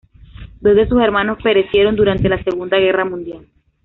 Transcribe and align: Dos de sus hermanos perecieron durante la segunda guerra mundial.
Dos 0.61 0.75
de 0.75 0.87
sus 0.87 0.99
hermanos 0.99 1.37
perecieron 1.43 1.95
durante 1.95 2.27
la 2.27 2.43
segunda 2.43 2.79
guerra 2.79 3.05
mundial. 3.05 3.45